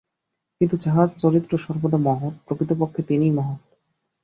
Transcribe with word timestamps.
কিন্তু 0.61 0.75
যাঁহার 0.77 1.09
চরিত্র 1.17 1.51
সর্বদা 1.57 1.97
মহৎ, 1.97 2.33
প্রকৃতপক্ষে 2.45 3.01
তিনিই 3.03 3.31
মহৎ। 3.31 3.59